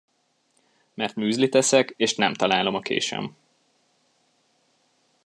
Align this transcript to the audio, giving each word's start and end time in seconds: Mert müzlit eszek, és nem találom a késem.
Mert 0.93 1.15
müzlit 1.15 1.55
eszek, 1.55 1.93
és 1.97 2.15
nem 2.15 2.33
találom 2.33 2.75
a 2.75 2.79
késem. 2.79 3.35